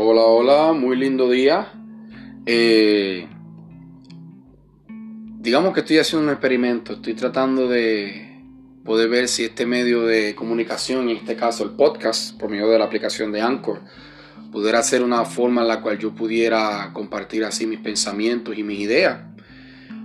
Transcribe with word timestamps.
Hola, 0.00 0.22
hola, 0.22 0.72
muy 0.74 0.96
lindo 0.96 1.28
día. 1.28 1.72
Eh, 2.46 3.26
digamos 5.40 5.74
que 5.74 5.80
estoy 5.80 5.98
haciendo 5.98 6.28
un 6.28 6.30
experimento, 6.30 6.92
estoy 6.92 7.14
tratando 7.14 7.66
de 7.66 8.44
poder 8.84 9.08
ver 9.08 9.26
si 9.26 9.42
este 9.42 9.66
medio 9.66 10.02
de 10.02 10.36
comunicación, 10.36 11.08
en 11.08 11.16
este 11.16 11.34
caso 11.34 11.64
el 11.64 11.70
podcast, 11.70 12.38
por 12.38 12.48
medio 12.48 12.68
de 12.68 12.78
la 12.78 12.84
aplicación 12.84 13.32
de 13.32 13.40
Anchor, 13.40 13.80
pudiera 14.52 14.80
ser 14.84 15.02
una 15.02 15.24
forma 15.24 15.62
en 15.62 15.68
la 15.68 15.80
cual 15.80 15.98
yo 15.98 16.14
pudiera 16.14 16.92
compartir 16.92 17.42
así 17.44 17.66
mis 17.66 17.80
pensamientos 17.80 18.56
y 18.56 18.62
mis 18.62 18.78
ideas. 18.78 19.18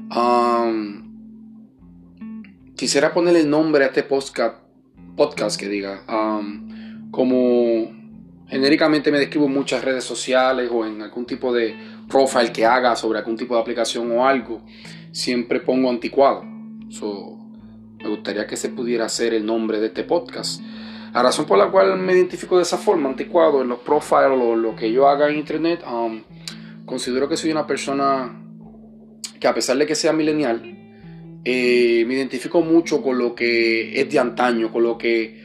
Um, 0.10 1.04
quisiera 2.76 3.14
ponerle 3.14 3.42
el 3.42 3.50
nombre 3.52 3.84
a 3.84 3.88
este 3.90 4.02
podcast, 4.02 4.58
podcast 5.16 5.60
que 5.60 5.70
diga, 5.70 6.04
como 7.12 8.03
genéricamente 8.48 9.12
me 9.12 9.20
describo 9.20 9.46
en 9.46 9.54
muchas 9.54 9.84
redes 9.84 10.04
sociales 10.04 10.70
o 10.72 10.86
en 10.86 11.02
algún 11.02 11.26
tipo 11.26 11.54
de 11.54 11.76
profile 12.08 12.52
que 12.52 12.66
haga 12.66 12.96
sobre 12.96 13.20
algún 13.20 13.38
tipo 13.38 13.56
de 13.56 13.62
aplicación 13.62 14.12
o 14.12 14.26
algo, 14.26 14.62
siempre 15.12 15.60
pongo 15.60 15.90
anticuado. 15.90 16.44
me 16.44 18.10
gustaría 18.10 18.46
que 18.46 18.58
se 18.58 18.70
pudiera 18.70 19.06
hacer 19.06 19.34
el 19.34 19.46
nombre 19.46 19.80
de 19.80 19.88
este 19.88 20.04
podcast. 20.04 20.62
La 21.14 21.22
razón 21.22 21.46
por 21.46 21.60
la 21.60 21.70
cual 21.70 21.98
me 22.00 22.14
identifico 22.14 22.58
de 22.58 22.64
esa 22.64 22.78
forma, 22.78 23.08
anticuado, 23.08 23.62
en 23.62 23.70
los 23.70 23.80
profiles 23.80 24.32
o 24.32 24.56
lo 24.56 24.76
que 24.76 24.92
yo 24.92 25.08
haga 25.08 25.30
en 25.30 25.38
internet, 25.38 25.84
um, 25.88 26.24
considero 26.86 27.30
que 27.30 27.38
soy 27.38 27.52
una 27.52 27.68
persona 27.68 28.40
que 29.40 29.48
a 29.48 29.54
pesar 29.54 29.78
de 29.78 29.86
que 29.86 29.94
sea 29.94 30.12
milenial, 30.12 30.62
eh, 31.46 32.04
me 32.08 32.14
identifico 32.16 32.62
mucho 32.62 33.02
con 33.02 33.18
lo 33.18 33.36
que 33.36 34.00
es 34.00 34.10
de 34.10 34.18
antaño, 34.18 34.72
con 34.72 34.84
lo 34.84 34.98
que 34.98 35.43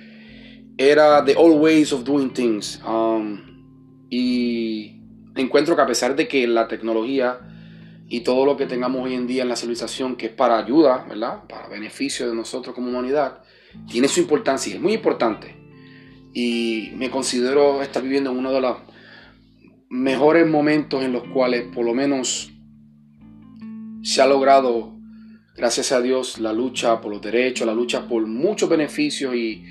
era 0.78 1.24
The 1.24 1.34
Old 1.36 1.60
Ways 1.60 1.92
of 1.92 2.04
Doing 2.04 2.30
Things. 2.30 2.80
Um, 2.86 4.06
y 4.08 5.02
encuentro 5.34 5.76
que 5.76 5.82
a 5.82 5.86
pesar 5.86 6.16
de 6.16 6.28
que 6.28 6.46
la 6.46 6.68
tecnología 6.68 7.40
y 8.08 8.20
todo 8.20 8.46
lo 8.46 8.56
que 8.56 8.66
tengamos 8.66 9.04
hoy 9.04 9.14
en 9.14 9.26
día 9.26 9.42
en 9.42 9.48
la 9.48 9.56
civilización, 9.56 10.16
que 10.16 10.26
es 10.26 10.32
para 10.32 10.56
ayuda, 10.56 11.04
¿verdad? 11.08 11.42
Para 11.48 11.68
beneficio 11.68 12.28
de 12.28 12.34
nosotros 12.34 12.74
como 12.74 12.88
humanidad, 12.88 13.42
tiene 13.90 14.08
su 14.08 14.20
importancia 14.20 14.72
y 14.72 14.76
es 14.76 14.80
muy 14.80 14.94
importante. 14.94 15.56
Y 16.32 16.92
me 16.94 17.10
considero 17.10 17.82
estar 17.82 18.02
viviendo 18.02 18.30
en 18.30 18.38
uno 18.38 18.52
de 18.52 18.60
los 18.60 18.78
mejores 19.90 20.46
momentos 20.46 21.02
en 21.02 21.12
los 21.12 21.24
cuales 21.24 21.64
por 21.74 21.84
lo 21.84 21.92
menos 21.92 22.52
se 24.02 24.22
ha 24.22 24.26
logrado, 24.26 24.96
gracias 25.56 25.92
a 25.92 26.00
Dios, 26.00 26.38
la 26.38 26.52
lucha 26.52 27.00
por 27.00 27.10
los 27.10 27.20
derechos, 27.20 27.66
la 27.66 27.74
lucha 27.74 28.06
por 28.06 28.26
muchos 28.26 28.68
beneficios 28.68 29.34
y 29.34 29.64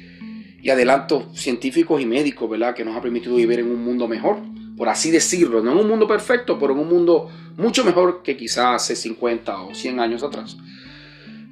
y 0.67 0.69
adelantos 0.69 1.23
científicos 1.33 2.01
y 2.01 2.05
médicos, 2.05 2.49
¿verdad? 2.49 2.75
Que 2.75 2.83
nos 2.83 2.93
ha 2.97 3.01
permitido 3.01 3.37
vivir 3.37 3.59
en 3.59 3.71
un 3.71 3.85
mundo 3.85 4.05
mejor, 4.05 4.39
por 4.75 4.89
así 4.89 5.11
decirlo, 5.11 5.63
no 5.63 5.71
en 5.71 5.77
un 5.77 5.87
mundo 5.87 6.09
perfecto, 6.09 6.59
pero 6.59 6.73
en 6.73 6.79
un 6.79 6.89
mundo 6.89 7.29
mucho 7.55 7.85
mejor 7.85 8.21
que 8.21 8.35
quizás 8.35 8.83
hace 8.83 8.97
50 8.97 9.61
o 9.61 9.73
100 9.73 10.01
años 10.01 10.23
atrás. 10.23 10.57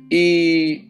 Y 0.09 0.89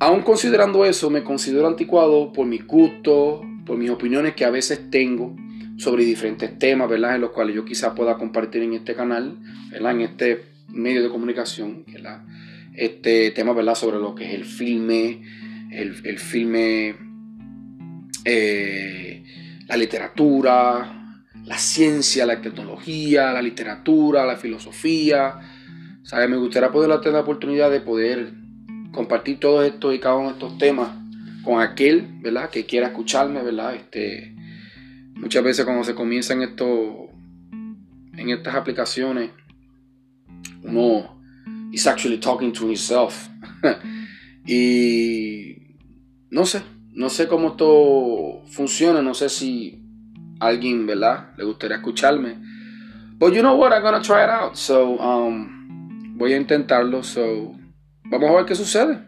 aún 0.00 0.22
considerando 0.22 0.84
eso, 0.84 1.08
me 1.08 1.22
considero 1.22 1.68
anticuado 1.68 2.32
por 2.32 2.48
mis 2.48 2.66
gustos, 2.66 3.42
por 3.64 3.78
mis 3.78 3.90
opiniones 3.90 4.34
que 4.34 4.44
a 4.44 4.50
veces 4.50 4.90
tengo 4.90 5.36
sobre 5.76 6.04
diferentes 6.04 6.58
temas, 6.58 6.90
¿verdad? 6.90 7.14
En 7.14 7.20
los 7.20 7.30
cuales 7.30 7.54
yo 7.54 7.64
quizás 7.64 7.92
pueda 7.94 8.16
compartir 8.16 8.64
en 8.64 8.74
este 8.74 8.96
canal, 8.96 9.38
¿verdad? 9.70 9.92
En 9.92 10.00
este 10.00 10.46
medio 10.66 11.00
de 11.00 11.10
comunicación, 11.10 11.84
¿verdad? 11.86 12.24
Este 12.74 13.30
tema, 13.30 13.52
¿verdad? 13.52 13.76
Sobre 13.76 13.98
lo 13.98 14.16
que 14.16 14.24
es 14.24 14.34
el 14.34 14.44
filme, 14.44 15.22
el, 15.70 15.94
el 16.04 16.18
filme 16.18 17.05
eh, 18.28 19.22
la 19.68 19.76
literatura, 19.76 21.22
la 21.44 21.58
ciencia, 21.58 22.26
la 22.26 22.42
tecnología, 22.42 23.32
la 23.32 23.40
literatura, 23.40 24.26
la 24.26 24.36
filosofía. 24.36 25.38
Me 26.28 26.36
gustaría 26.36 26.72
poder 26.72 27.00
tener 27.00 27.14
la 27.14 27.20
oportunidad 27.20 27.70
de 27.70 27.80
poder 27.80 28.32
compartir 28.92 29.38
todo 29.38 29.62
esto 29.62 29.92
y 29.92 30.00
cada 30.00 30.16
uno 30.16 30.28
de 30.28 30.32
estos 30.32 30.58
temas 30.58 30.90
con 31.44 31.62
aquel, 31.62 32.08
¿verdad? 32.20 32.50
Que 32.50 32.66
quiera 32.66 32.88
escucharme, 32.88 33.42
¿verdad? 33.44 33.76
Este, 33.76 34.34
muchas 35.14 35.44
veces 35.44 35.64
cuando 35.64 35.84
se 35.84 35.94
comienzan 35.94 36.42
esto, 36.42 37.08
en 37.52 38.30
estas 38.30 38.56
aplicaciones, 38.56 39.30
uno 40.64 41.22
is 41.70 41.86
actually 41.86 42.18
talking 42.18 42.52
to 42.52 42.66
himself. 42.66 43.28
y 44.46 45.58
no 46.30 46.44
sé, 46.44 46.62
no 46.96 47.10
sé 47.10 47.28
cómo 47.28 47.48
esto 47.48 48.42
funciona, 48.46 49.02
no 49.02 49.12
sé 49.12 49.28
si 49.28 49.82
alguien, 50.40 50.86
¿verdad? 50.86 51.28
Le 51.36 51.44
gustaría 51.44 51.76
escucharme. 51.76 52.38
But 53.18 53.34
you 53.34 53.40
know 53.40 53.54
what, 53.54 53.72
I'm 53.72 53.82
gonna 53.82 54.00
try 54.00 54.24
it 54.24 54.30
out. 54.30 54.54
So, 54.54 54.96
um, 54.98 56.16
voy 56.16 56.32
a 56.32 56.38
intentarlo. 56.38 57.02
So, 57.02 57.52
vamos 58.04 58.30
a 58.30 58.36
ver 58.36 58.46
qué 58.46 58.54
sucede. 58.54 58.98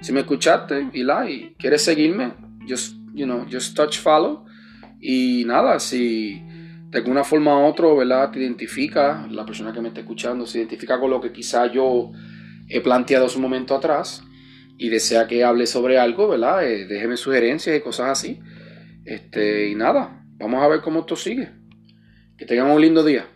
Si 0.00 0.12
me 0.12 0.20
escuchaste 0.20 0.88
la 0.94 1.28
y 1.28 1.56
quieres 1.58 1.82
seguirme, 1.82 2.32
just, 2.68 2.94
you 3.12 3.26
know, 3.26 3.44
just 3.50 3.76
touch 3.76 3.98
follow. 3.98 4.44
Y 5.00 5.42
nada, 5.46 5.80
si 5.80 6.40
de 6.90 6.98
alguna 6.98 7.24
forma 7.24 7.58
u 7.58 7.66
otra, 7.66 7.92
¿verdad? 7.92 8.30
Te 8.30 8.38
identifica, 8.38 9.26
la 9.28 9.44
persona 9.44 9.72
que 9.72 9.80
me 9.80 9.88
está 9.88 10.00
escuchando, 10.00 10.46
se 10.46 10.58
identifica 10.58 11.00
con 11.00 11.10
lo 11.10 11.20
que 11.20 11.32
quizá 11.32 11.66
yo 11.66 12.12
he 12.68 12.80
planteado 12.80 13.26
hace 13.26 13.36
un 13.36 13.42
momento 13.42 13.74
atrás 13.74 14.22
y 14.76 14.88
desea 14.88 15.26
que 15.26 15.44
hable 15.44 15.66
sobre 15.66 15.98
algo, 15.98 16.28
¿verdad? 16.28 16.68
Eh, 16.68 16.86
déjeme 16.86 17.16
sugerencias 17.16 17.76
y 17.76 17.80
cosas 17.80 18.10
así. 18.10 18.40
Este, 19.04 19.68
y 19.68 19.74
nada, 19.74 20.24
vamos 20.36 20.62
a 20.62 20.68
ver 20.68 20.80
cómo 20.80 21.00
esto 21.00 21.16
sigue. 21.16 21.50
Que 22.36 22.46
tengan 22.46 22.70
un 22.70 22.80
lindo 22.80 23.04
día. 23.04 23.26